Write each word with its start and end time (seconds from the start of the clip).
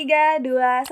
3, 0.00 0.40
2, 0.40 0.56
1 0.56 0.88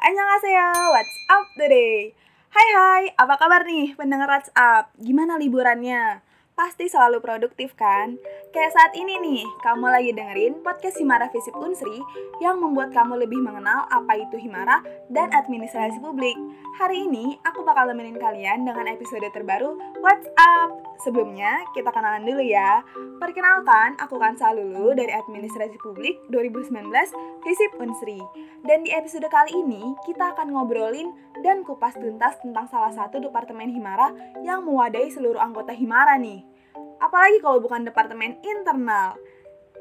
Annyeonghaseyo, 0.00 0.88
what's 0.88 1.12
up 1.28 1.44
today? 1.60 2.16
Hai 2.48 2.68
hai, 2.72 3.04
apa 3.12 3.36
kabar 3.36 3.68
nih 3.68 3.92
pendengar 4.00 4.32
What's 4.32 4.48
Up? 4.56 4.96
Gimana 4.96 5.36
liburannya? 5.36 6.24
Pasti 6.56 6.88
selalu 6.88 7.20
produktif 7.20 7.76
kan? 7.76 8.16
Kayak 8.48 8.72
saat 8.72 8.96
ini 8.96 9.20
nih, 9.20 9.44
kamu 9.60 9.92
lagi 9.92 10.16
dengerin 10.16 10.64
podcast 10.64 10.96
Himara 10.96 11.28
Visip 11.28 11.52
Unsri 11.52 12.00
yang 12.40 12.64
membuat 12.64 12.96
kamu 12.96 13.28
lebih 13.28 13.44
mengenal 13.44 13.84
apa 13.92 14.16
itu 14.16 14.40
Himara 14.40 14.80
dan 15.12 15.28
administrasi 15.36 16.00
publik. 16.00 16.32
Hari 16.80 17.04
ini, 17.12 17.36
aku 17.44 17.60
bakal 17.60 17.92
nemenin 17.92 18.16
kalian 18.16 18.64
dengan 18.64 18.88
episode 18.88 19.28
terbaru 19.36 19.76
What's 20.00 20.32
Up? 20.40 20.80
Sebelumnya, 21.04 21.60
kita 21.76 21.92
kenalan 21.92 22.24
dulu 22.24 22.40
ya. 22.40 22.80
Perkenalkan, 23.20 24.00
aku 24.00 24.16
Kansa 24.16 24.56
Lulu 24.56 24.96
dari 24.96 25.12
Administrasi 25.12 25.76
Publik 25.76 26.24
2019 26.32 26.88
Visip 27.44 27.76
Unsri. 27.76 28.16
Dan 28.64 28.80
di 28.80 28.96
episode 28.96 29.28
kali 29.28 29.60
ini, 29.60 29.92
kita 30.08 30.32
akan 30.32 30.56
ngobrolin 30.56 31.12
dan 31.44 31.68
kupas 31.68 32.00
tuntas 32.00 32.40
tentang 32.40 32.64
salah 32.72 32.96
satu 32.96 33.20
departemen 33.20 33.68
Himara 33.76 34.08
yang 34.40 34.64
mewadahi 34.64 35.12
seluruh 35.12 35.36
anggota 35.36 35.76
Himara 35.76 36.16
nih. 36.16 36.45
Apalagi 37.06 37.38
kalau 37.38 37.62
bukan 37.62 37.86
departemen 37.86 38.42
internal. 38.42 39.14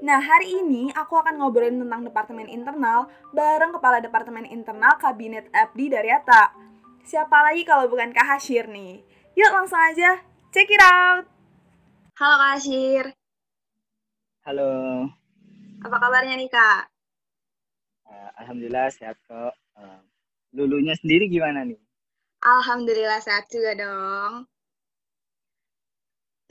Nah, 0.05 0.21
hari 0.21 0.61
ini 0.61 0.93
aku 0.93 1.17
akan 1.17 1.41
ngobrolin 1.41 1.81
tentang 1.81 2.05
departemen 2.05 2.45
internal 2.45 3.09
bareng 3.34 3.73
Kepala 3.73 3.98
Departemen 3.98 4.45
Internal 4.45 4.93
Kabinet 5.01 5.49
Abdi 5.49 5.89
Daryata. 5.89 6.53
Siapa 7.01 7.49
lagi 7.49 7.65
kalau 7.65 7.89
bukan 7.89 8.13
Kak 8.13 8.38
Hashir 8.38 8.70
nih? 8.70 9.01
Yuk 9.34 9.49
langsung 9.49 9.81
aja, 9.81 10.21
check 10.53 10.70
it 10.70 10.77
out! 10.85 11.25
Halo 12.21 12.35
Kak 12.38 12.51
Hashir. 12.61 13.05
Halo. 14.45 15.09
Apa 15.81 15.98
kabarnya 15.98 16.37
nih 16.37 16.49
Kak? 16.53 16.93
Uh, 18.05 18.29
Alhamdulillah 18.37 18.93
sehat 18.93 19.17
kok. 19.26 19.57
Uh, 19.73 19.98
lulunya 20.53 20.93
sendiri 20.93 21.26
gimana 21.26 21.65
nih? 21.65 21.81
Alhamdulillah 22.46 23.18
sehat 23.18 23.49
juga 23.49 23.73
dong. 23.73 24.46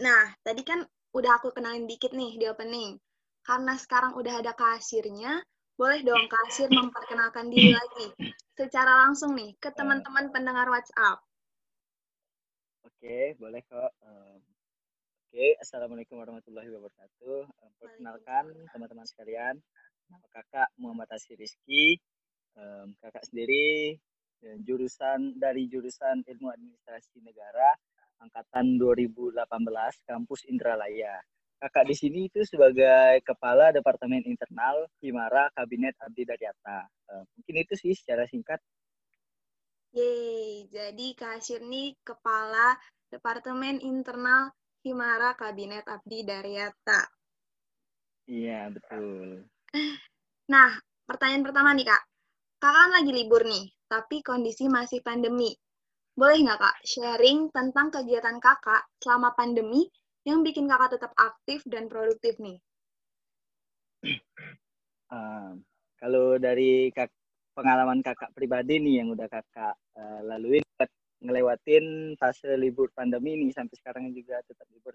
Nah, 0.03 0.35
tadi 0.43 0.67
kan 0.67 0.83
udah 1.15 1.39
aku 1.39 1.55
kenalin 1.55 1.87
dikit 1.87 2.11
nih 2.11 2.35
di 2.35 2.51
opening. 2.51 2.99
Karena 3.45 3.77
sekarang 3.79 4.19
udah 4.19 4.41
ada 4.41 4.57
kasirnya, 4.57 5.39
boleh 5.79 6.01
dong 6.03 6.27
kasir 6.27 6.67
memperkenalkan 6.71 7.53
diri 7.53 7.77
lagi 7.77 8.09
secara 8.55 9.07
langsung 9.07 9.35
nih 9.35 9.55
ke 9.59 9.71
teman-teman 9.75 10.31
pendengar 10.31 10.71
WhatsApp. 10.71 11.21
Oke, 12.87 13.37
boleh 13.37 13.63
kok. 13.69 13.93
Um, 14.03 14.41
Oke, 15.35 15.59
Assalamualaikum 15.59 16.23
warahmatullahi 16.23 16.71
wabarakatuh. 16.71 17.43
Um, 17.43 17.73
perkenalkan 17.83 18.55
teman-teman 18.71 19.03
sekalian, 19.03 19.59
nama 20.07 20.27
kakak 20.31 20.71
Muhammad 20.79 21.11
Asir 21.11 21.35
Rizky. 21.35 21.99
Um, 22.55 22.95
kakak 23.03 23.27
sendiri 23.27 23.99
jurusan 24.63 25.41
dari 25.41 25.67
jurusan 25.67 26.23
Ilmu 26.23 26.53
Administrasi 26.53 27.19
Negara 27.25 27.75
angkatan 28.25 28.81
2018 28.81 29.45
kampus 30.09 30.49
Indralaya. 30.49 31.21
Kakak 31.61 31.85
di 31.89 31.97
sini 31.97 32.29
itu 32.29 32.45
sebagai 32.45 33.21
kepala 33.25 33.73
Departemen 33.73 34.25
Internal 34.25 34.85
Himara 35.01 35.49
Kabinet 35.53 35.97
Abdi 36.01 36.25
Daryata. 36.29 36.89
Uh, 37.09 37.25
mungkin 37.37 37.55
itu 37.65 37.75
sih 37.77 37.93
secara 37.97 38.29
singkat. 38.29 38.61
Yeay, 39.95 40.67
jadi 40.69 41.07
Kak 41.15 41.39
Asyir 41.39 41.63
nih 41.63 41.95
kepala 42.03 42.75
Departemen 43.09 43.79
Internal 43.79 44.51
Himara 44.83 45.39
Kabinet 45.39 45.87
Abdi 45.87 46.27
Daryata. 46.27 47.07
Iya, 48.27 48.69
betul. 48.75 49.47
Nah, 50.45 50.77
pertanyaan 51.09 51.45
pertama 51.47 51.73
nih 51.73 51.89
Kak. 51.89 52.03
Kakak 52.61 52.77
kan 52.77 52.91
lagi 52.93 53.13
libur 53.15 53.45
nih, 53.49 53.65
tapi 53.89 54.21
kondisi 54.21 54.69
masih 54.69 55.01
pandemi. 55.01 55.57
Boleh 56.15 56.47
nggak 56.47 56.61
Kak 56.63 56.77
sharing 56.87 57.51
tentang 57.51 57.91
kegiatan 57.91 58.39
Kakak 58.39 58.87
selama 59.03 59.35
pandemi 59.35 59.91
yang 60.23 60.47
bikin 60.47 60.71
Kakak 60.71 60.95
tetap 60.95 61.11
aktif 61.19 61.67
dan 61.67 61.91
produktif 61.91 62.39
nih? 62.39 62.63
Uh, 65.11 65.59
kalau 66.01 66.39
dari 66.39 66.95
kak, 66.95 67.11
pengalaman 67.59 67.99
kakak 67.99 68.31
pribadi 68.31 68.79
nih 68.79 69.03
yang 69.03 69.11
udah 69.11 69.27
kakak 69.27 69.75
uh, 69.99 70.21
laluin 70.23 70.63
ngelewatin 71.25 72.15
fase 72.21 72.53
libur 72.61 72.93
pandemi 72.93 73.35
ini 73.35 73.49
sampai 73.51 73.75
sekarang 73.81 74.13
juga 74.13 74.39
tetap 74.45 74.69
libur. 74.71 74.95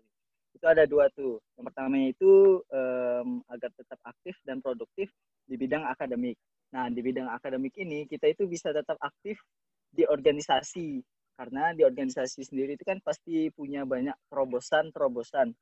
Itu 0.53 0.66
ada 0.69 0.85
dua 0.85 1.09
tuh. 1.09 1.41
Yang 1.58 1.66
pertama 1.74 1.96
itu 2.00 2.62
um, 2.69 3.41
agar 3.50 3.74
tetap 3.74 4.00
aktif 4.06 4.38
dan 4.46 4.62
produktif 4.62 5.09
di 5.44 5.58
bidang 5.58 5.84
akademik. 5.90 6.38
Nah, 6.69 6.88
di 6.94 7.02
bidang 7.02 7.28
akademik 7.34 7.74
ini 7.81 8.06
kita 8.06 8.29
itu 8.29 8.46
bisa 8.46 8.69
tetap 8.69 8.96
aktif 9.02 9.41
di 9.89 10.05
organisasi 10.05 11.01
karena 11.39 11.72
di 11.72 11.88
organisasi 11.88 12.44
sendiri 12.44 12.75
itu 12.75 12.83
kan 12.83 13.00
pasti 13.00 13.47
punya 13.55 13.88
banyak 13.88 14.16
terobosan-terobosan. 14.27 15.55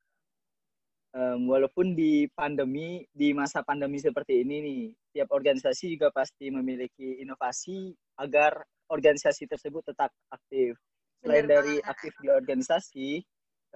Um, 1.13 1.49
walaupun 1.49 1.93
di 1.93 2.25
pandemi, 2.33 3.05
di 3.13 3.29
masa 3.31 3.61
pandemi 3.61 4.01
seperti 4.01 4.41
ini 4.41 4.55
nih, 4.61 4.83
tiap 5.13 5.29
organisasi 5.33 5.93
juga 5.93 6.09
pasti 6.09 6.49
memiliki 6.49 7.21
inovasi 7.21 7.93
agar 8.17 8.57
organisasi 8.89 9.45
tersebut 9.45 9.93
tetap 9.93 10.09
aktif. 10.33 10.77
Selain 11.21 11.45
Benar 11.45 11.61
dari 11.61 11.75
aktif 11.85 12.13
di 12.21 12.27
organisasi, 12.29 13.09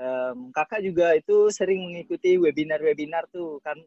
um, 0.01 0.49
kakak 0.53 0.81
juga 0.81 1.13
itu 1.13 1.53
sering 1.53 1.85
mengikuti 1.85 2.37
webinar-webinar 2.37 3.29
tuh 3.29 3.61
kan 3.61 3.77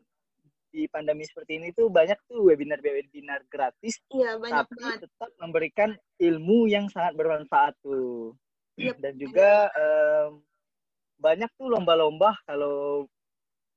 di 0.74 0.90
pandemi 0.90 1.22
seperti 1.22 1.62
ini 1.62 1.70
tuh 1.70 1.86
banyak 1.86 2.18
tuh 2.26 2.50
webinar-webinar 2.50 3.46
gratis, 3.46 4.02
iya, 4.10 4.34
banyak 4.34 4.66
tapi 4.66 4.74
banget. 4.82 4.98
tetap 5.06 5.30
memberikan 5.38 5.90
ilmu 6.18 6.66
yang 6.66 6.90
sangat 6.90 7.14
bermanfaat 7.14 7.78
tuh. 7.78 8.34
Yep. 8.74 8.98
Dan 8.98 9.14
juga 9.14 9.70
um, 9.70 10.42
banyak 11.22 11.46
tuh 11.54 11.70
lomba-lomba 11.70 12.34
kalau 12.42 13.06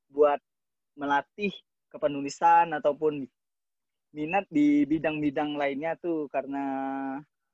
buat 0.09 0.41
melatih 0.97 1.53
kepenulisan 1.93 2.73
ataupun 2.73 3.29
minat 4.17 4.49
di 4.49 4.81
bidang-bidang 4.89 5.53
lainnya 5.53 5.93
tuh 6.01 6.25
karena 6.33 6.65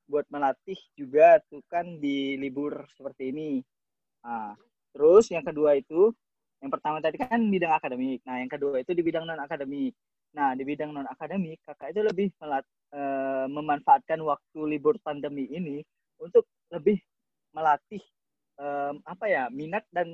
buat 0.07 0.23
melatih 0.31 0.79
juga 0.95 1.43
tuh 1.51 1.59
kan 1.67 1.99
di 1.99 2.39
libur 2.39 2.87
seperti 2.95 3.35
ini. 3.35 3.51
Nah, 4.23 4.55
terus 4.95 5.27
yang 5.27 5.43
kedua 5.43 5.75
itu 5.75 6.15
yang 6.63 6.71
pertama 6.71 7.03
tadi 7.03 7.19
kan 7.19 7.43
bidang 7.43 7.75
akademik. 7.75 8.23
Nah, 8.23 8.39
yang 8.39 8.47
kedua 8.47 8.79
itu 8.79 8.95
di 8.95 9.03
bidang 9.03 9.27
non 9.27 9.43
akademik. 9.43 9.91
Nah, 10.31 10.55
di 10.55 10.63
bidang 10.63 10.95
non 10.95 11.03
akademik 11.11 11.59
kakak 11.67 11.91
itu 11.91 11.99
lebih 12.07 12.31
melat, 12.39 12.63
e, 12.95 13.01
memanfaatkan 13.51 14.23
waktu 14.23 14.59
libur 14.63 14.95
pandemi 15.03 15.51
ini 15.51 15.83
untuk 16.23 16.47
lebih 16.71 17.03
melatih 17.51 17.99
e, 18.55 18.65
apa 19.03 19.25
ya 19.27 19.51
minat 19.51 19.83
dan 19.91 20.07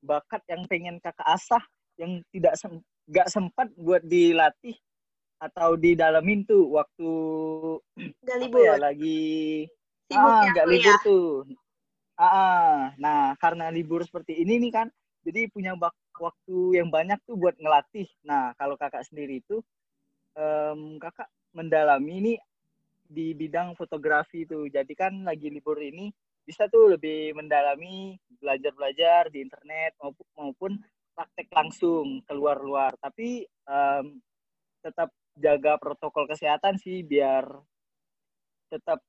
bakat 0.00 0.40
yang 0.48 0.64
pengen 0.64 0.96
kakak 1.04 1.28
asah 1.28 1.60
yang 2.00 2.24
tidak 2.32 2.56
sem 2.56 2.80
gak 3.12 3.28
sempat 3.28 3.68
buat 3.76 4.00
dilatih 4.00 4.76
atau 5.36 5.76
didalamin 5.76 6.48
tuh 6.48 6.64
waktu 6.72 7.10
gak 8.26 8.38
libur 8.40 8.64
ya, 8.64 8.76
lagi 8.78 9.66
ah 10.12 10.48
nggak 10.50 10.66
libur 10.66 10.94
ya. 10.96 11.04
tuh 11.04 11.28
ah 12.16 12.92
nah 12.96 13.36
karena 13.38 13.68
libur 13.68 14.02
seperti 14.02 14.40
ini 14.40 14.56
nih 14.60 14.72
kan 14.72 14.88
jadi 15.28 15.52
punya 15.52 15.76
waktu 16.16 16.58
yang 16.80 16.88
banyak 16.88 17.20
tuh 17.28 17.36
buat 17.36 17.54
ngelatih. 17.60 18.08
Nah 18.24 18.56
kalau 18.56 18.80
kakak 18.80 19.04
sendiri 19.04 19.44
itu 19.44 19.60
um, 20.32 20.96
kakak 20.96 21.28
mendalami 21.52 22.12
ini 22.24 22.34
di 23.08 23.36
bidang 23.36 23.76
fotografi 23.76 24.48
tuh 24.48 24.68
jadi 24.72 24.92
kan 24.96 25.24
lagi 25.24 25.52
libur 25.52 25.76
ini 25.80 26.08
bisa 26.44 26.64
tuh 26.72 26.96
lebih 26.96 27.36
mendalami 27.36 28.16
belajar-belajar 28.40 29.28
di 29.28 29.44
internet 29.44 29.92
maupun, 30.00 30.26
maupun 30.36 30.72
praktek 31.12 31.48
langsung 31.52 32.24
keluar 32.24 32.60
luar 32.60 32.92
tapi 33.00 33.44
um, 33.68 34.16
tetap 34.80 35.12
jaga 35.36 35.76
protokol 35.80 36.28
kesehatan 36.28 36.76
sih 36.80 37.04
biar 37.04 37.48
tetap 38.68 39.00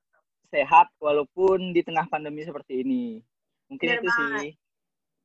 sehat 0.47 0.87
walaupun 0.99 1.75
di 1.75 1.83
tengah 1.83 2.07
pandemi 2.09 2.41
seperti 2.41 2.81
ini. 2.81 3.19
Mungkin 3.69 3.87
Benar 3.87 3.99
itu 4.01 4.09
banget. 4.09 4.39
sih 4.39 4.49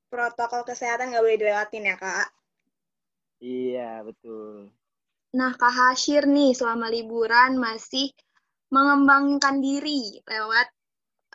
protokol 0.09 0.63
kesehatan 0.63 1.11
nggak 1.13 1.25
boleh 1.25 1.41
dilewatin 1.41 1.91
ya 1.91 1.97
kak? 1.99 2.29
Iya 3.45 4.01
betul. 4.07 4.73
Nah 5.35 5.53
kak 5.59 5.75
Hashir 5.75 6.25
nih 6.25 6.55
selama 6.55 6.89
liburan 6.89 7.59
masih 7.59 8.15
mengembangkan 8.71 9.59
diri 9.59 10.23
lewat 10.25 10.69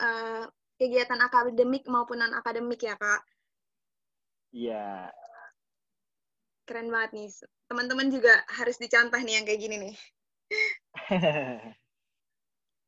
uh, 0.02 0.44
kegiatan 0.80 1.20
akademik 1.20 1.84
maupun 1.92 2.24
non 2.24 2.34
akademik 2.34 2.80
ya 2.80 2.96
kak? 2.96 3.22
Iya. 4.56 5.12
Keren 6.66 6.90
banget 6.90 7.12
nih. 7.14 7.30
Teman-teman 7.70 8.08
juga 8.10 8.34
harus 8.50 8.80
dicontoh 8.80 9.20
nih 9.20 9.42
yang 9.42 9.46
kayak 9.46 9.62
gini 9.62 9.76
nih. 9.78 9.96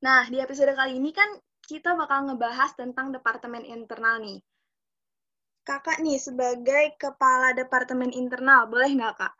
nah 0.05 0.25
di 0.25 0.41
episode 0.41 0.73
kali 0.73 0.97
ini 0.97 1.13
kan 1.13 1.29
kita 1.61 1.93
bakal 1.93 2.25
ngebahas 2.25 2.73
tentang 2.73 3.13
departemen 3.13 3.61
internal 3.61 4.17
nih 4.17 4.41
kakak 5.61 6.01
nih 6.01 6.17
sebagai 6.17 6.97
kepala 6.97 7.53
departemen 7.53 8.09
internal, 8.13 8.65
boleh 8.67 8.89
nggak 8.97 9.15
kak? 9.17 9.33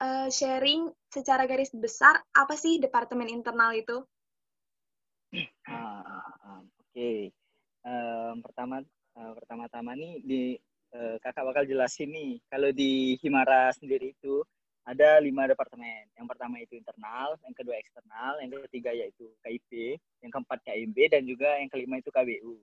uh, 0.00 0.28
sharing 0.28 0.92
secara 1.08 1.48
garis 1.48 1.72
besar 1.72 2.20
apa 2.36 2.54
sih 2.58 2.76
departemen 2.80 3.28
internal 3.30 3.72
itu? 3.72 4.04
Ah. 5.68 6.62
Oke, 6.96 6.96
okay. 6.96 7.20
um, 7.84 8.40
pertama 8.40 8.80
uh, 9.20 9.32
pertama-tama 9.36 9.92
nih 9.92 10.14
di 10.24 10.42
uh, 10.96 11.20
kakak 11.20 11.44
bakal 11.44 11.64
jelasin 11.68 12.08
nih 12.08 12.40
kalau 12.48 12.72
di 12.72 13.20
Himara 13.20 13.68
sendiri 13.76 14.16
itu 14.16 14.40
ada 14.86 15.18
lima 15.18 15.44
departemen. 15.50 16.08
Yang 16.14 16.26
pertama 16.30 16.56
itu 16.62 16.78
internal, 16.78 17.34
yang 17.42 17.52
kedua 17.58 17.74
eksternal, 17.76 18.38
yang 18.38 18.48
ketiga 18.70 18.94
yaitu 18.94 19.28
KIP, 19.42 19.98
yang 20.22 20.30
keempat 20.30 20.62
KIB, 20.62 20.96
dan 21.10 21.26
juga 21.26 21.58
yang 21.58 21.68
kelima 21.68 21.98
itu 21.98 22.08
KBU. 22.08 22.54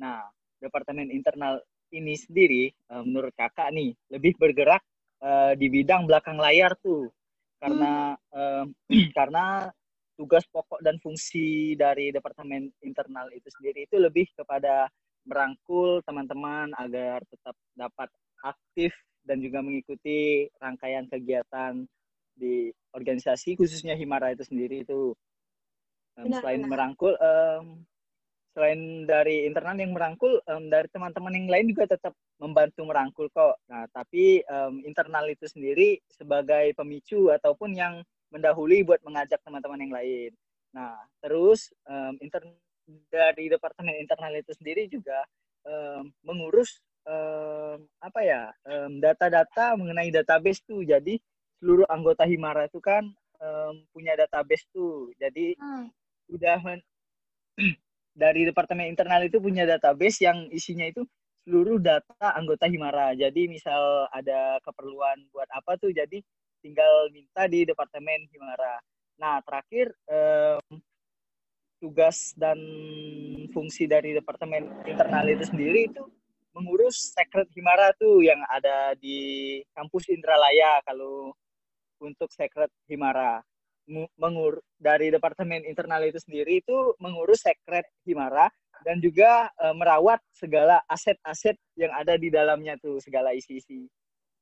Nah, 0.00 0.24
departemen 0.58 1.12
internal 1.12 1.60
ini 1.96 2.14
sendiri, 2.14 2.68
uh, 2.92 3.02
menurut 3.02 3.32
kakak 3.32 3.72
nih, 3.72 3.96
lebih 4.12 4.36
bergerak 4.36 4.84
uh, 5.24 5.56
di 5.56 5.66
bidang 5.72 6.04
belakang 6.04 6.36
layar 6.36 6.76
tuh, 6.78 7.08
karena 7.56 8.14
hmm. 8.32 8.36
uh, 8.36 8.64
karena 9.18 9.72
tugas 10.16 10.44
pokok 10.48 10.80
dan 10.80 10.96
fungsi 11.00 11.76
dari 11.76 12.08
departemen 12.08 12.72
internal 12.80 13.28
itu 13.36 13.52
sendiri 13.52 13.84
itu 13.84 14.00
lebih 14.00 14.24
kepada 14.32 14.88
merangkul 15.28 16.00
teman-teman 16.08 16.72
agar 16.80 17.20
tetap 17.28 17.52
dapat 17.76 18.08
aktif 18.40 18.96
dan 19.26 19.42
juga 19.44 19.60
mengikuti 19.60 20.48
rangkaian 20.56 21.04
kegiatan 21.10 21.84
di 22.32 22.72
organisasi 22.96 23.58
khususnya 23.60 23.92
Himara 23.92 24.32
itu 24.32 24.44
sendiri 24.46 24.86
itu 24.86 25.12
um, 26.16 26.24
benar, 26.24 26.40
selain 26.40 26.60
benar. 26.64 26.70
merangkul 26.72 27.12
um, 27.18 27.84
selain 28.56 29.04
dari 29.04 29.44
internal 29.44 29.76
yang 29.76 29.92
merangkul 29.92 30.40
um, 30.48 30.72
dari 30.72 30.88
teman-teman 30.88 31.36
yang 31.36 31.44
lain 31.52 31.76
juga 31.76 31.92
tetap 31.92 32.16
membantu 32.40 32.88
merangkul 32.88 33.28
kok. 33.28 33.60
Nah 33.68 33.84
tapi 33.92 34.40
um, 34.48 34.80
internal 34.88 35.28
itu 35.28 35.44
sendiri 35.44 36.00
sebagai 36.08 36.72
pemicu 36.72 37.28
ataupun 37.28 37.76
yang 37.76 38.00
mendahului 38.32 38.80
buat 38.88 39.04
mengajak 39.04 39.44
teman-teman 39.44 39.84
yang 39.84 39.92
lain. 39.92 40.32
Nah 40.72 40.96
terus 41.20 41.68
um, 41.84 42.16
intern 42.24 42.56
dari 43.12 43.52
departemen 43.52 44.00
internal 44.00 44.32
itu 44.32 44.56
sendiri 44.56 44.88
juga 44.88 45.20
um, 45.68 46.08
mengurus 46.24 46.80
um, 47.04 47.84
apa 48.00 48.20
ya 48.24 48.42
data-data 49.04 49.76
um, 49.76 49.84
mengenai 49.84 50.08
database 50.08 50.64
tuh. 50.64 50.80
Jadi 50.80 51.20
seluruh 51.60 51.84
anggota 51.92 52.24
Himara 52.24 52.72
itu 52.72 52.80
kan 52.80 53.04
um, 53.36 53.84
punya 53.92 54.16
database 54.16 54.64
tuh. 54.72 55.12
Jadi 55.20 55.52
hmm. 55.60 55.92
udah 56.32 56.56
men 56.64 56.80
dari 58.16 58.48
departemen 58.48 58.88
internal 58.88 59.20
itu 59.28 59.36
punya 59.36 59.68
database 59.68 60.24
yang 60.24 60.48
isinya 60.48 60.88
itu 60.88 61.04
seluruh 61.44 61.78
data 61.78 62.32
anggota 62.32 62.64
Himara. 62.64 63.12
Jadi 63.12 63.46
misal 63.46 64.08
ada 64.10 64.56
keperluan 64.64 65.20
buat 65.30 65.46
apa 65.52 65.76
tuh 65.76 65.92
jadi 65.92 66.18
tinggal 66.64 67.12
minta 67.12 67.44
di 67.46 67.68
departemen 67.68 68.24
Himara. 68.32 68.80
Nah 69.20 69.44
terakhir 69.44 69.92
um, 70.08 70.80
tugas 71.78 72.32
dan 72.34 72.56
fungsi 73.52 73.84
dari 73.84 74.16
departemen 74.16 74.88
internal 74.88 75.28
itu 75.28 75.44
sendiri 75.44 75.92
itu 75.92 76.02
mengurus 76.56 77.12
Secret 77.12 77.52
Himara 77.52 77.92
tuh 78.00 78.24
yang 78.24 78.40
ada 78.48 78.96
di 78.96 79.60
kampus 79.76 80.08
Indralaya 80.08 80.80
kalau 80.88 81.36
untuk 82.00 82.32
Secret 82.32 82.72
Himara 82.88 83.44
mengur 84.18 84.60
dari 84.76 85.14
departemen 85.14 85.62
internal 85.62 86.02
itu 86.02 86.18
sendiri 86.18 86.58
itu 86.60 86.94
mengurus 86.98 87.46
Secret 87.46 87.86
Himara 88.02 88.50
dan 88.82 88.98
juga 88.98 89.46
e, 89.56 89.66
merawat 89.72 90.18
segala 90.34 90.82
aset-aset 90.90 91.54
yang 91.78 91.94
ada 91.94 92.18
di 92.18 92.28
dalamnya 92.28 92.74
tuh 92.82 92.98
segala 92.98 93.30
isi-isi 93.32 93.86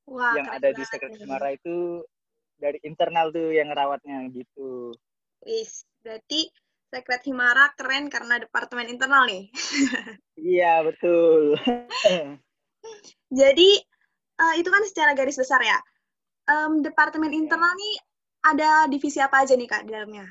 yang 0.08 0.48
ada 0.48 0.72
di 0.72 0.82
Secret 0.84 1.16
Himara 1.16 1.56
itu 1.56 2.04
dari 2.60 2.78
internal 2.84 3.32
tuh 3.32 3.52
yang 3.52 3.72
merawatnya 3.72 4.24
gitu. 4.32 4.92
Wis, 5.44 5.84
berarti 6.00 6.48
Secret 6.92 7.22
Himara 7.26 7.74
keren 7.74 8.06
karena 8.12 8.38
departemen 8.38 8.86
internal 8.86 9.26
nih. 9.26 9.50
iya, 10.54 10.84
betul. 10.86 11.58
Jadi, 13.40 13.70
uh, 14.38 14.54
itu 14.60 14.68
kan 14.70 14.82
secara 14.86 15.12
garis 15.16 15.34
besar 15.34 15.58
ya. 15.64 15.78
Um, 16.44 16.84
departemen 16.84 17.32
internal 17.32 17.72
nih 17.72 17.94
ada 18.44 18.84
divisi 18.92 19.18
apa 19.24 19.40
aja 19.40 19.56
nih, 19.56 19.68
Kak, 19.68 19.82
di 19.88 19.90
dalamnya? 19.96 20.26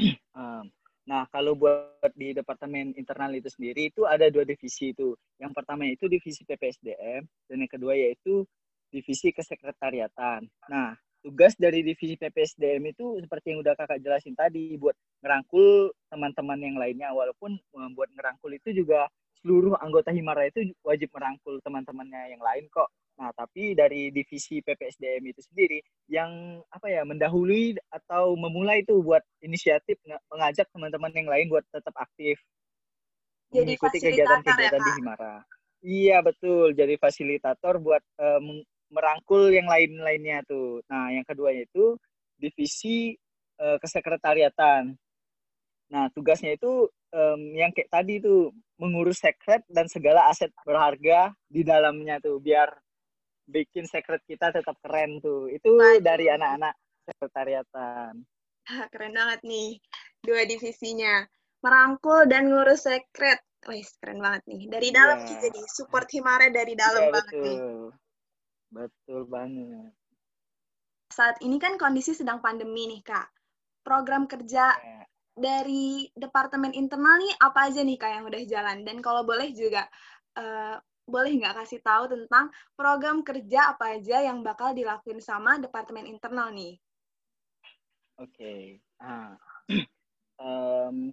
Nah, 1.10 1.26
kalau 1.26 1.58
buat 1.58 2.14
di 2.14 2.30
departemen 2.30 2.94
internal 2.94 3.34
itu 3.34 3.50
sendiri, 3.50 3.90
itu 3.90 4.06
ada 4.06 4.30
dua 4.30 4.46
divisi 4.46 4.94
itu. 4.94 5.18
Yang 5.42 5.52
pertama 5.58 5.82
itu 5.90 6.06
divisi 6.06 6.46
PPSDM, 6.46 7.26
dan 7.50 7.56
yang 7.58 7.66
kedua 7.66 7.98
yaitu 7.98 8.46
divisi 8.94 9.34
kesekretariatan. 9.34 10.46
Nah, 10.70 10.94
tugas 11.18 11.58
dari 11.58 11.82
divisi 11.82 12.14
PPSDM 12.14 12.94
itu 12.94 13.18
seperti 13.26 13.50
yang 13.50 13.58
udah 13.58 13.74
kakak 13.74 13.98
jelasin 13.98 14.38
tadi 14.38 14.78
buat 14.78 14.94
ngerangkul 15.18 15.90
teman-teman 16.08 16.58
yang 16.62 16.76
lainnya 16.78 17.10
walaupun 17.10 17.58
membuat 17.74 18.14
ngerangkul 18.14 18.54
itu 18.54 18.70
juga 18.70 19.10
seluruh 19.42 19.76
anggota 19.82 20.14
Himara 20.14 20.46
itu 20.46 20.72
wajib 20.86 21.10
merangkul 21.10 21.58
teman-temannya 21.64 22.38
yang 22.38 22.42
lain 22.42 22.70
kok. 22.70 22.86
Nah, 23.18 23.34
tapi 23.36 23.76
dari 23.76 24.08
divisi 24.14 24.62
PPSDM 24.64 25.22
itu 25.28 25.40
sendiri 25.44 25.78
yang 26.08 26.62
apa 26.72 26.88
ya 26.88 27.02
mendahului 27.04 27.76
atau 27.92 28.32
memulai 28.38 28.80
itu 28.80 29.02
buat 29.02 29.20
inisiatif 29.44 30.00
mengajak 30.32 30.70
teman-teman 30.72 31.12
yang 31.12 31.28
lain 31.28 31.46
buat 31.52 31.64
tetap 31.68 31.92
aktif 32.00 32.40
jadi 33.50 33.66
mengikuti 33.66 33.98
kegiatan-kegiatan 33.98 34.80
ya, 34.80 34.86
di 34.86 34.90
Himara. 35.02 35.34
Iya 35.80 36.16
betul, 36.22 36.76
jadi 36.76 36.94
fasilitator 37.00 37.82
buat 37.82 38.04
um, 38.20 38.62
merangkul 38.92 39.50
yang 39.50 39.66
lain-lainnya 39.66 40.44
tuh. 40.46 40.84
Nah, 40.86 41.10
yang 41.10 41.26
kedua 41.26 41.50
itu 41.54 41.98
divisi 42.38 43.16
uh, 43.58 43.76
kesekretariatan. 43.82 44.94
Nah, 45.90 46.04
tugasnya 46.14 46.54
itu 46.54 46.86
um, 47.10 47.40
yang 47.56 47.74
kayak 47.74 47.90
tadi 47.90 48.22
tuh 48.22 48.54
mengurus 48.78 49.18
sekret 49.18 49.66
dan 49.66 49.90
segala 49.90 50.30
aset 50.30 50.52
berharga 50.62 51.34
di 51.50 51.66
dalamnya 51.66 52.22
tuh 52.22 52.38
biar 52.38 52.70
bikin 53.50 53.84
sekret 53.90 54.22
kita 54.24 54.54
tetap 54.54 54.78
keren 54.80 55.18
tuh. 55.18 55.50
Itu 55.50 55.74
dari 56.00 56.30
anak-anak 56.30 56.74
sekretariatan. 57.10 58.12
Keren 58.94 59.12
banget 59.12 59.40
nih 59.42 59.76
dua 60.22 60.46
divisinya. 60.46 61.26
Merangkul 61.60 62.24
dan 62.30 62.48
ngurus 62.48 62.88
sekret. 62.88 63.42
Wih, 63.68 63.84
keren 64.00 64.24
banget 64.24 64.42
nih. 64.48 64.62
Dari 64.72 64.88
dalam 64.88 65.20
yeah. 65.20 65.36
jadi 65.36 65.60
support 65.68 66.08
Himare 66.08 66.48
dari 66.48 66.72
dalam 66.72 67.02
yeah, 67.04 67.12
banget 67.12 67.34
betul. 67.36 67.44
nih. 67.44 67.58
Betul 68.70 69.20
banget. 69.28 69.92
Saat 71.12 71.36
ini 71.44 71.60
kan 71.60 71.76
kondisi 71.76 72.16
sedang 72.16 72.40
pandemi 72.40 72.88
nih, 72.88 73.02
Kak. 73.04 73.28
Program 73.84 74.24
kerja 74.24 74.72
ya. 74.72 75.04
dari 75.36 76.08
Departemen 76.16 76.72
Internal 76.72 77.20
nih 77.20 77.34
apa 77.36 77.68
aja 77.68 77.84
nih, 77.84 77.98
Kak, 78.00 78.10
yang 78.14 78.24
udah 78.24 78.42
jalan? 78.48 78.78
Dan 78.86 79.04
kalau 79.04 79.28
boleh 79.28 79.52
juga, 79.52 79.84
uh, 80.40 80.80
boleh 81.10 81.34
nggak 81.36 81.58
kasih 81.60 81.82
tahu 81.82 82.08
tentang 82.08 82.48
program 82.78 83.26
kerja 83.26 83.74
apa 83.74 83.98
aja 83.98 84.22
yang 84.22 84.40
bakal 84.46 84.70
dilakuin 84.70 85.18
sama 85.18 85.58
Departemen 85.58 86.06
Internal 86.06 86.54
nih? 86.54 86.78
Oke. 88.22 88.30
Okay. 88.38 88.62
Ah. 89.02 89.34
um, 90.44 91.10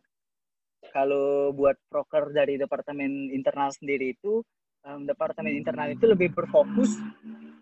kalau 0.94 1.52
buat 1.52 1.76
proker 1.90 2.32
dari 2.32 2.56
Departemen 2.56 3.34
Internal 3.34 3.74
sendiri 3.74 4.16
itu, 4.16 4.46
um, 4.88 5.04
Departemen 5.04 5.58
Internal 5.58 5.92
itu 5.92 6.06
lebih 6.08 6.32
berfokus 6.32 6.96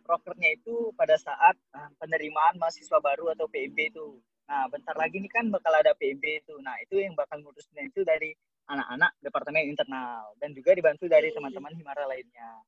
prokernya 0.05 0.53
itu 0.53 0.93
pada 0.93 1.17
saat 1.17 1.57
uh, 1.73 1.89
penerimaan 1.97 2.61
mahasiswa 2.61 3.01
baru 3.01 3.33
atau 3.33 3.49
PIB 3.49 3.89
itu. 3.89 4.21
Nah, 4.45 4.69
bentar 4.69 4.93
lagi 4.93 5.17
ini 5.17 5.25
kan 5.25 5.49
bakal 5.49 5.73
ada 5.73 5.97
PIB 5.97 6.45
itu. 6.45 6.53
Nah, 6.61 6.77
itu 6.85 7.01
yang 7.01 7.17
bakal 7.17 7.41
ngurusnya 7.41 7.81
itu 7.89 8.05
dari 8.05 8.37
anak-anak 8.65 9.11
departemen 9.21 9.69
internal 9.69 10.33
dan 10.41 10.51
juga 10.53 10.73
dibantu 10.73 11.05
dari 11.05 11.29
teman-teman 11.29 11.73
Himara 11.77 12.05
lainnya. 12.09 12.61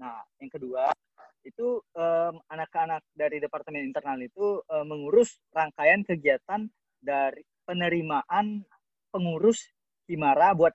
Nah, 0.00 0.24
yang 0.40 0.50
kedua 0.50 0.90
itu 1.44 1.78
um, 1.92 2.34
anak-anak 2.48 3.04
dari 3.12 3.36
departemen 3.38 3.84
internal 3.84 4.16
itu 4.18 4.64
um, 4.64 4.84
mengurus 4.88 5.36
rangkaian 5.52 6.00
kegiatan 6.02 6.66
dari 6.98 7.44
penerimaan 7.68 8.64
pengurus 9.12 9.68
Himara 10.08 10.56
buat 10.56 10.72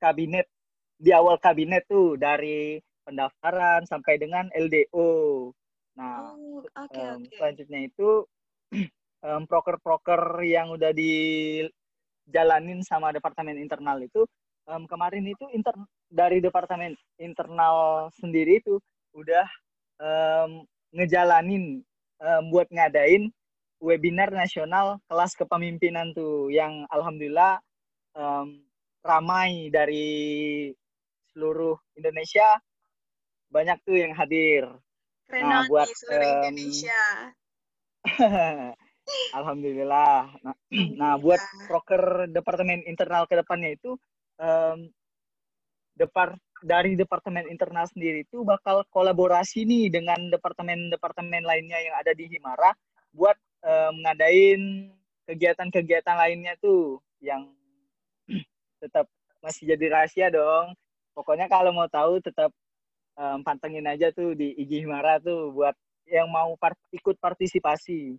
kabinet 0.00 0.48
di 0.96 1.12
awal 1.12 1.40
kabinet 1.40 1.84
tuh 1.88 2.16
dari 2.16 2.80
pendaftaran 3.04 3.84
sampai 3.84 4.20
dengan 4.20 4.48
LDO. 4.52 5.10
Nah, 5.96 6.36
oh, 6.36 6.60
okay, 6.64 7.04
um, 7.04 7.24
okay. 7.24 7.36
selanjutnya 7.36 7.80
itu 7.88 8.24
um, 9.26 9.42
proker-proker 9.48 10.44
yang 10.44 10.72
udah 10.72 10.92
dijalanin 12.26 12.82
sama 12.82 13.14
departemen 13.14 13.56
internal 13.56 14.02
itu 14.02 14.26
um, 14.66 14.84
kemarin 14.84 15.24
itu 15.26 15.46
inter 15.54 15.72
dari 16.10 16.42
departemen 16.42 16.98
internal 17.22 18.10
sendiri 18.18 18.58
itu 18.58 18.82
udah 19.14 19.46
um, 20.02 20.66
ngejalanin 20.92 21.80
um, 22.18 22.42
buat 22.50 22.66
ngadain 22.68 23.30
webinar 23.78 24.32
nasional 24.32 24.98
kelas 25.06 25.38
kepemimpinan 25.38 26.12
tuh 26.16 26.50
yang 26.50 26.84
alhamdulillah 26.90 27.62
um, 28.16 28.60
ramai 29.06 29.70
dari 29.70 30.72
seluruh 31.30 31.78
Indonesia 31.94 32.58
banyak 33.52 33.78
tuh 33.86 33.96
yang 33.96 34.12
hadir. 34.16 34.66
Keren 35.28 35.46
nah, 35.46 35.66
buat 35.70 35.86
seluruh 35.86 36.26
um, 36.26 36.34
Indonesia. 36.42 37.02
Alhamdulillah. 39.36 40.32
Nah, 40.40 40.56
nah 41.00 41.12
buat 41.20 41.40
proker 41.68 42.32
departemen 42.32 42.80
internal 42.88 43.28
ke 43.28 43.36
depannya 43.36 43.76
itu 43.76 44.00
um, 44.40 44.88
depart 45.96 46.36
dari 46.64 46.96
departemen 46.96 47.44
internal 47.52 47.84
sendiri 47.84 48.24
itu 48.24 48.40
bakal 48.40 48.80
kolaborasi 48.88 49.68
nih 49.68 49.92
dengan 49.92 50.32
departemen-departemen 50.32 51.44
lainnya 51.44 51.76
yang 51.84 51.94
ada 52.00 52.16
di 52.16 52.32
Himara 52.32 52.72
buat 53.12 53.36
um, 53.60 53.94
ngadain 54.04 54.92
kegiatan-kegiatan 55.28 56.16
lainnya 56.16 56.56
tuh 56.60 57.00
yang 57.20 57.52
tetap 58.82 59.04
masih 59.44 59.76
jadi 59.76 59.86
rahasia 59.92 60.28
dong. 60.32 60.72
Pokoknya 61.12 61.48
kalau 61.48 61.72
mau 61.76 61.88
tahu 61.88 62.20
tetap 62.24 62.52
um, 63.16 63.40
pantengin 63.44 63.84
aja 63.88 64.12
tuh 64.12 64.32
di 64.32 64.52
IG 64.56 64.84
Himara 64.84 65.20
tuh 65.20 65.52
buat 65.52 65.76
yang 66.06 66.28
mau 66.30 66.54
part 66.56 66.78
ikut 66.94 67.18
partisipasi. 67.18 68.16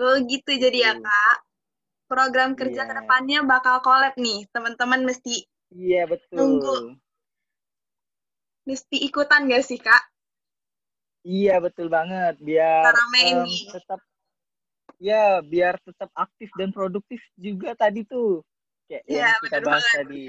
Oh 0.00 0.16
gitu 0.24 0.50
jadi 0.54 0.78
ya 0.90 0.92
kak. 0.98 1.36
Program 2.04 2.52
kerja 2.54 2.84
yeah. 2.84 2.88
ke 2.90 2.94
depannya 3.00 3.38
bakal 3.48 3.80
collab 3.80 4.14
nih, 4.20 4.44
teman-teman 4.52 5.08
mesti. 5.08 5.46
Iya 5.72 6.04
yeah, 6.04 6.04
betul. 6.04 6.36
Tunggu. 6.36 6.76
Mesti 8.64 8.96
ikutan 9.04 9.48
gak 9.48 9.64
sih 9.64 9.80
kak? 9.80 10.02
Iya 11.24 11.56
betul 11.64 11.88
banget, 11.88 12.36
biar 12.36 12.92
um, 12.92 13.48
tetap 13.48 14.00
ya 15.00 15.40
biar 15.40 15.80
tetap 15.80 16.12
aktif 16.12 16.52
dan 16.52 16.68
produktif 16.68 17.24
juga 17.32 17.72
tadi 17.72 18.04
tuh 18.04 18.44
kayak 18.84 19.02
ya, 19.08 19.32
yang 19.32 19.40
kita 19.40 19.58
bahas 19.64 19.80
banget. 19.80 19.96
tadi. 20.04 20.26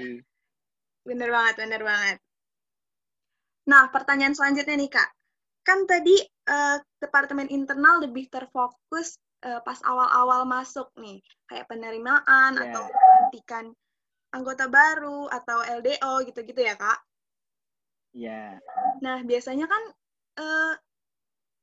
Bener 1.04 1.28
banget, 1.28 1.54
bener 1.60 1.82
banget. 1.84 2.16
Nah, 3.66 3.90
pertanyaan 3.90 4.34
selanjutnya 4.34 4.74
nih 4.78 4.90
Kak. 4.90 5.08
Kan 5.66 5.84
tadi 5.84 6.16
uh, 6.48 6.78
Departemen 7.02 7.50
Internal 7.50 8.00
lebih 8.06 8.30
terfokus 8.30 9.18
uh, 9.46 9.60
pas 9.62 9.78
awal-awal 9.86 10.42
masuk 10.42 10.90
nih, 10.98 11.22
kayak 11.46 11.70
penerimaan 11.70 12.58
yeah. 12.58 12.64
atau 12.66 12.82
pelantikan 12.90 13.66
anggota 14.34 14.66
baru 14.66 15.30
atau 15.30 15.62
LDO 15.62 16.12
gitu-gitu 16.26 16.60
ya 16.60 16.74
Kak? 16.74 16.98
Iya. 18.12 18.58
Yeah. 18.58 19.00
Nah, 19.00 19.22
biasanya 19.22 19.70
kan 19.70 19.82
uh, 20.42 20.74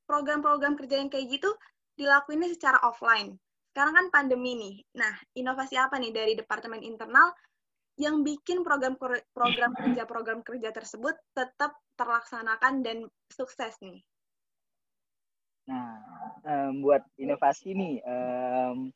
program-program 0.08 0.80
kerja 0.80 0.98
yang 0.98 1.12
kayak 1.12 1.28
gitu 1.28 1.50
dilakuinnya 1.94 2.50
secara 2.50 2.80
offline. 2.82 3.36
Sekarang 3.70 3.94
kan 3.94 4.06
pandemi 4.10 4.54
nih. 4.54 4.76
Nah, 4.98 5.12
inovasi 5.34 5.78
apa 5.78 6.00
nih 6.00 6.14
dari 6.14 6.32
Departemen 6.34 6.82
Internal 6.82 7.34
yang 7.94 8.26
bikin 8.26 8.66
program 8.66 8.98
program 9.30 9.70
kerja 9.78 10.02
program 10.06 10.42
kerja 10.42 10.74
tersebut 10.74 11.14
tetap 11.34 11.78
terlaksanakan 11.94 12.82
dan 12.82 12.98
sukses 13.30 13.74
nih? 13.82 14.02
Nah, 15.64 15.96
um, 16.44 16.84
buat 16.84 17.02
inovasi 17.16 17.72
nih, 17.72 17.96
um, 18.04 18.92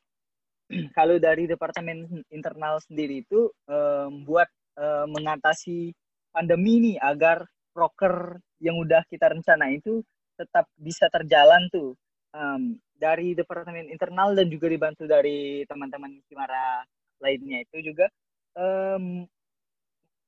kalau 0.97 1.17
dari 1.17 1.49
Departemen 1.49 2.05
Internal 2.29 2.77
sendiri 2.85 3.25
itu 3.25 3.49
um, 3.65 4.23
buat 4.25 4.49
um, 4.77 5.09
mengatasi 5.17 5.93
pandemi 6.29 6.93
nih 6.93 6.97
agar 7.01 7.45
proker 7.73 8.37
yang 8.61 8.77
udah 8.77 9.01
kita 9.09 9.33
rencana 9.33 9.73
itu 9.73 10.05
tetap 10.37 10.69
bisa 10.77 11.09
terjalan 11.09 11.65
tuh. 11.73 11.97
Um, 12.29 12.77
dari 12.99 13.31
departemen 13.33 13.87
internal 13.89 14.35
dan 14.35 14.51
juga 14.51 14.67
dibantu 14.67 15.07
dari 15.07 15.63
teman-teman 15.65 16.19
Kimara 16.27 16.83
lainnya 17.23 17.63
itu 17.63 17.89
juga 17.89 18.11
um, 18.59 19.23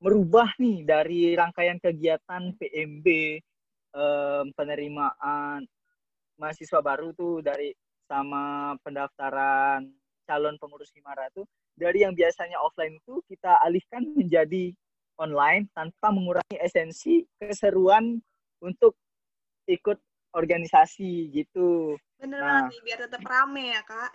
merubah 0.01 0.49
nih 0.57 0.87
dari 0.87 1.35
rangkaian 1.35 1.77
kegiatan 1.77 2.55
PMB 2.57 3.07
um, 3.93 4.45
penerimaan 4.55 5.67
mahasiswa 6.39 6.79
baru 6.79 7.11
tuh 7.15 7.41
dari 7.43 7.73
sama 8.05 8.75
pendaftaran 8.83 9.87
calon 10.27 10.55
pengurus 10.59 10.91
Himara 10.95 11.27
tuh 11.31 11.47
dari 11.75 12.03
yang 12.03 12.13
biasanya 12.13 12.59
offline 12.59 12.99
itu 12.99 13.23
kita 13.31 13.57
alihkan 13.63 14.05
menjadi 14.13 14.75
online 15.19 15.69
tanpa 15.73 16.09
mengurangi 16.11 16.57
esensi 16.59 17.23
keseruan 17.37 18.19
untuk 18.61 18.97
ikut 19.69 19.97
organisasi 20.31 21.31
gitu. 21.31 21.95
Bener 22.17 22.39
nah, 22.39 22.67
nih, 22.69 22.79
biar 22.85 22.99
tetap 23.05 23.23
rame 23.25 23.75
ya 23.75 23.81
kak. 23.83 24.11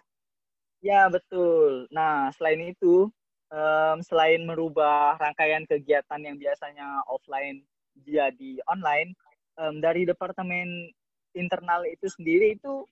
Ya 0.81 1.01
betul. 1.11 1.91
Nah 1.93 2.31
selain 2.35 2.73
itu, 2.73 3.09
um, 3.51 3.97
selain 4.03 4.45
merubah 4.45 5.19
rangkaian 5.21 5.65
kegiatan 5.69 6.21
yang 6.23 6.37
biasanya 6.39 7.03
offline 7.11 7.63
jadi 8.05 8.61
online, 8.69 9.17
um, 9.61 9.81
dari 9.81 10.05
departemen 10.05 10.93
internal 11.37 11.85
itu 11.85 12.09
sendiri 12.09 12.57
itu 12.57 12.89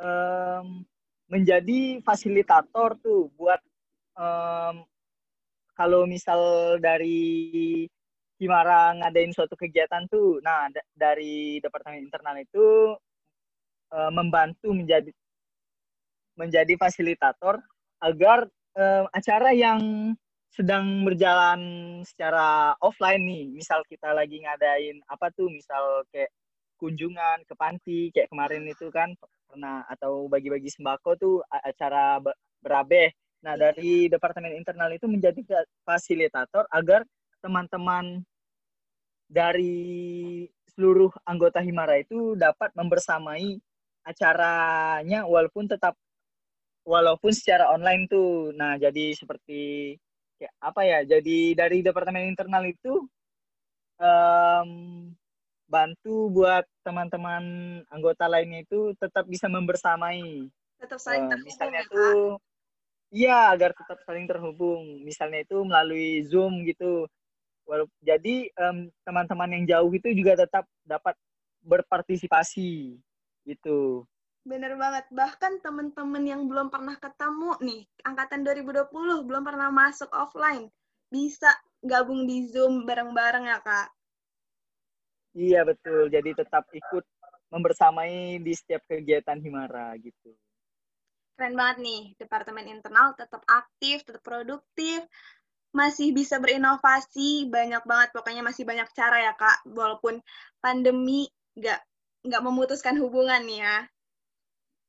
um, 0.00 0.82
menjadi 1.28 2.00
fasilitator 2.02 2.96
tuh 3.00 3.28
buat 3.36 3.60
um, 4.16 4.84
kalau 5.72 6.04
misal 6.04 6.76
dari 6.80 7.86
Himara 8.36 8.98
ngadain 8.98 9.30
suatu 9.30 9.54
kegiatan 9.54 10.02
tuh, 10.10 10.42
nah 10.42 10.66
dari 10.98 11.62
departemen 11.62 12.02
internal 12.02 12.34
itu 12.42 12.98
uh, 13.94 14.10
membantu 14.10 14.74
menjadi 14.74 15.14
menjadi 16.34 16.74
fasilitator 16.74 17.62
agar 18.02 18.50
uh, 18.74 19.06
acara 19.14 19.54
yang 19.54 20.12
sedang 20.52 21.06
berjalan 21.06 21.60
secara 22.02 22.74
offline 22.82 23.22
nih, 23.24 23.46
misal 23.48 23.80
kita 23.86 24.10
lagi 24.10 24.42
ngadain 24.42 25.00
apa 25.06 25.30
tuh, 25.32 25.46
misal 25.46 26.02
kayak 26.10 26.28
kunjungan 26.82 27.46
ke 27.46 27.54
panti 27.54 28.10
kayak 28.10 28.26
kemarin 28.26 28.66
itu 28.66 28.90
kan 28.90 29.14
pernah 29.46 29.86
atau 29.86 30.26
bagi-bagi 30.26 30.66
sembako 30.66 31.10
tuh 31.14 31.36
acara 31.46 32.18
berabe. 32.58 33.14
Nah, 33.46 33.54
dari 33.54 34.10
departemen 34.10 34.58
internal 34.58 34.90
itu 34.90 35.06
menjadi 35.06 35.38
fasilitator 35.86 36.66
agar 36.74 37.06
teman-teman 37.38 38.26
dari 39.30 40.46
seluruh 40.74 41.14
anggota 41.22 41.62
Himara 41.62 42.02
itu 42.02 42.34
dapat 42.34 42.74
membersamai 42.74 43.58
acaranya 44.02 45.22
walaupun 45.26 45.70
tetap 45.70 45.94
walaupun 46.82 47.30
secara 47.30 47.70
online 47.70 48.10
tuh. 48.10 48.50
Nah, 48.58 48.74
jadi 48.78 49.14
seperti 49.14 49.94
ya, 50.42 50.50
apa 50.58 50.82
ya? 50.82 51.06
Jadi 51.06 51.54
dari 51.54 51.82
departemen 51.82 52.26
internal 52.26 52.66
itu 52.66 53.06
um, 54.02 54.70
bantu 55.72 56.28
buat 56.28 56.68
teman-teman 56.84 57.42
anggota 57.88 58.28
lainnya 58.28 58.60
itu 58.60 58.92
tetap 59.00 59.24
bisa 59.24 59.48
membersamai. 59.48 60.52
Tetap 60.76 61.00
saling 61.00 61.32
terhubung. 61.32 61.48
misalnya 61.48 61.82
ya, 61.82 61.88
tuh 61.88 62.36
Iya, 63.12 63.38
agar 63.52 63.70
tetap 63.76 63.98
saling 64.04 64.24
terhubung. 64.24 65.04
Misalnya 65.04 65.44
itu 65.44 65.56
melalui 65.64 66.24
Zoom 66.28 66.64
gitu 66.68 67.08
jadi 68.02 68.50
um, 68.58 68.90
teman-teman 69.06 69.50
yang 69.54 69.64
jauh 69.64 69.90
itu 69.94 70.08
juga 70.12 70.44
tetap 70.44 70.64
dapat 70.84 71.14
berpartisipasi 71.62 72.98
gitu. 73.46 74.04
Bener 74.42 74.74
banget. 74.74 75.06
Bahkan 75.14 75.62
teman-teman 75.62 76.24
yang 76.26 76.50
belum 76.50 76.68
pernah 76.68 76.98
ketemu 76.98 77.54
nih, 77.62 77.82
angkatan 78.02 78.42
2020 78.42 78.90
belum 79.22 79.42
pernah 79.46 79.70
masuk 79.70 80.10
offline, 80.10 80.66
bisa 81.06 81.54
gabung 81.78 82.26
di 82.26 82.50
Zoom 82.50 82.82
bareng-bareng 82.82 83.46
ya, 83.46 83.62
Kak? 83.62 83.88
Iya, 85.32 85.64
betul. 85.64 86.12
Jadi 86.12 86.36
tetap 86.36 86.68
ikut 86.72 87.04
membersamai 87.52 88.40
di 88.40 88.52
setiap 88.52 88.84
kegiatan 88.88 89.36
Himara 89.40 89.96
gitu. 90.00 90.32
Keren 91.36 91.56
banget 91.56 91.76
nih, 91.80 92.02
Departemen 92.20 92.68
Internal 92.68 93.16
tetap 93.16 93.40
aktif, 93.48 94.04
tetap 94.04 94.20
produktif, 94.20 95.04
masih 95.72 96.12
bisa 96.12 96.36
berinovasi 96.36 97.48
banyak 97.48 97.80
banget 97.88 98.12
pokoknya 98.12 98.44
masih 98.44 98.68
banyak 98.68 98.84
cara 98.92 99.24
ya 99.24 99.32
kak 99.32 99.64
walaupun 99.72 100.20
pandemi 100.60 101.32
nggak 101.56 101.80
nggak 102.28 102.44
memutuskan 102.44 103.00
hubungan 103.00 103.40
nih 103.48 103.64
ya 103.64 103.76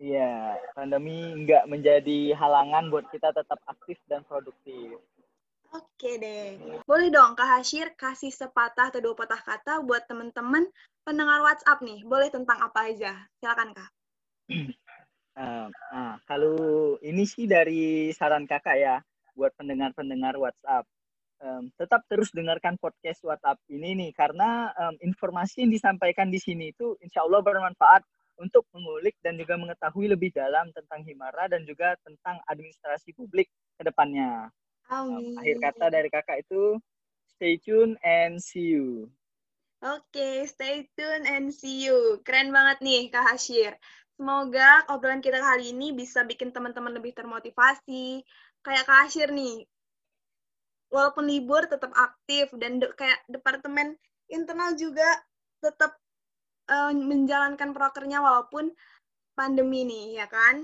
iya 0.03 0.33
pandemi 0.75 1.47
nggak 1.47 1.71
menjadi 1.71 2.35
halangan 2.35 2.91
buat 2.91 3.07
kita 3.15 3.31
tetap 3.31 3.63
aktif 3.63 3.95
dan 4.11 4.27
produktif 4.27 4.99
oke 5.73 6.09
deh 6.21 6.57
boleh 6.85 7.09
dong 7.09 7.33
kak 7.33 7.49
Hashir 7.49 7.91
kasih 7.97 8.29
sepatah 8.29 8.93
atau 8.93 9.01
dua 9.01 9.17
patah 9.17 9.41
kata 9.41 9.81
buat 9.81 10.05
teman-teman 10.05 10.69
pendengar 11.01 11.41
WhatsApp 11.41 11.81
nih 11.81 12.05
boleh 12.05 12.29
tentang 12.29 12.61
apa 12.61 12.93
aja 12.93 13.13
silakan 13.41 13.73
kak 13.73 13.89
uh, 15.37 15.67
uh, 15.97 16.15
kalau 16.29 16.95
ini 17.01 17.25
sih 17.25 17.49
dari 17.49 18.13
saran 18.13 18.45
kakak 18.45 18.77
ya 18.77 18.95
buat 19.33 19.53
pendengar-pendengar 19.57 20.37
WhatsApp. 20.37 20.85
Um, 21.43 21.67
tetap 21.75 22.07
terus 22.07 22.31
dengarkan 22.31 22.79
podcast 22.79 23.19
WhatsApp 23.27 23.59
ini 23.67 23.99
nih 23.99 24.11
karena 24.15 24.71
um, 24.79 24.95
informasi 25.03 25.67
yang 25.67 25.75
disampaikan 25.75 26.31
di 26.31 26.39
sini 26.39 26.71
itu 26.71 26.95
insya 27.03 27.19
Allah 27.27 27.43
bermanfaat 27.43 27.99
untuk 28.39 28.63
mengulik 28.71 29.19
dan 29.19 29.35
juga 29.35 29.59
mengetahui 29.59 30.07
lebih 30.07 30.31
dalam 30.31 30.71
tentang 30.71 31.03
Himara 31.03 31.51
dan 31.51 31.67
juga 31.67 31.99
tentang 32.07 32.39
administrasi 32.47 33.11
publik 33.11 33.51
ke 33.75 33.83
depannya. 33.83 34.47
Um, 34.91 35.39
akhir 35.39 35.57
kata 35.63 35.85
dari 35.89 36.09
kakak 36.11 36.43
itu 36.43 36.77
stay 37.35 37.59
tune 37.59 37.95
and 38.03 38.39
see 38.39 38.75
you. 38.75 39.07
Oke, 39.83 40.47
stay 40.47 40.87
tune 40.95 41.27
and 41.27 41.51
see 41.51 41.83
you. 41.87 42.23
Keren 42.23 42.55
banget 42.55 42.79
nih 42.79 43.11
Kak 43.11 43.35
Hashir. 43.35 43.75
Semoga 44.15 44.87
obrolan 44.87 45.19
kita 45.19 45.43
kali 45.43 45.75
ini 45.75 45.91
bisa 45.91 46.23
bikin 46.23 46.55
teman-teman 46.55 46.95
lebih 46.95 47.11
termotivasi. 47.11 48.23
Kayak 48.63 48.87
Kak 48.87 48.99
Hashir 49.07 49.35
nih, 49.35 49.67
walaupun 50.87 51.27
libur 51.27 51.67
tetap 51.67 51.91
aktif 51.99 52.53
dan 52.55 52.79
de 52.79 52.87
kayak 52.95 53.27
departemen 53.27 53.99
internal 54.31 54.71
juga 54.79 55.19
tetap 55.59 55.99
uh, 56.71 56.95
menjalankan 56.95 57.75
prokernya 57.75 58.23
walaupun 58.23 58.71
pandemi 59.35 59.83
nih, 59.83 60.23
ya 60.23 60.31
kan? 60.31 60.63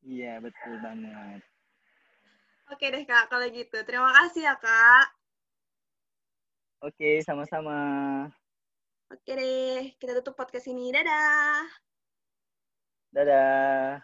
Iya, 0.00 0.40
betul 0.40 0.80
banget. 0.80 1.49
Oke 2.70 2.86
deh 2.86 3.02
Kak, 3.02 3.26
kalau 3.26 3.46
gitu. 3.50 3.78
Terima 3.82 4.14
kasih 4.14 4.46
ya 4.46 4.54
Kak. 4.54 5.06
Oke, 6.86 7.20
sama-sama. 7.26 7.76
Oke 9.10 9.30
deh, 9.34 9.92
kita 9.98 10.14
tutup 10.22 10.38
podcast 10.38 10.70
ini. 10.70 10.94
Dadah. 10.94 11.66
Dadah. 13.10 14.00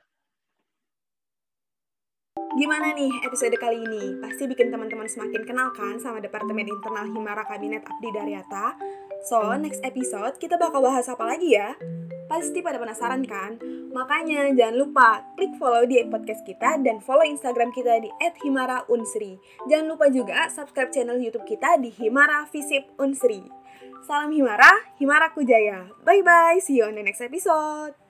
Gimana 2.59 2.93
nih 2.93 3.13
episode 3.23 3.55
kali 3.57 3.87
ini? 3.87 4.19
Pasti 4.19 4.51
bikin 4.51 4.75
teman-teman 4.75 5.07
semakin 5.07 5.47
kenal 5.47 5.71
kan 5.73 5.97
sama 6.03 6.19
Departemen 6.19 6.67
Internal 6.67 7.07
Himara 7.07 7.47
Kabinet 7.47 7.87
Abdi 7.87 8.11
Daryata? 8.13 8.77
So, 9.31 9.55
next 9.57 9.81
episode 9.87 10.37
kita 10.43 10.59
bakal 10.59 10.83
bahas 10.83 11.07
apa 11.07 11.23
lagi 11.23 11.55
ya? 11.55 11.79
Pasti 12.27 12.59
pada 12.59 12.83
penasaran 12.83 13.23
kan? 13.23 13.59
Makanya 13.95 14.51
jangan 14.51 14.77
lupa 14.77 15.23
klik 15.39 15.55
follow 15.57 15.87
di 15.87 16.03
podcast 16.11 16.43
kita 16.43 16.83
dan 16.83 16.99
follow 16.99 17.23
Instagram 17.23 17.71
kita 17.71 18.03
di 18.03 18.11
@himara_unsri. 18.43 19.39
Jangan 19.71 19.87
lupa 19.87 20.07
juga 20.11 20.51
subscribe 20.51 20.91
channel 20.91 21.23
YouTube 21.23 21.47
kita 21.47 21.79
di 21.79 21.95
Himara 21.95 22.45
Visip 22.51 22.87
Unsri. 22.99 23.47
Salam 24.07 24.35
Himara, 24.35 24.71
Himara 24.99 25.31
Kujaya. 25.35 25.91
Bye 26.03 26.23
bye, 26.23 26.59
see 26.63 26.83
you 26.83 26.87
on 26.87 26.99
the 26.99 27.03
next 27.03 27.23
episode. 27.23 28.06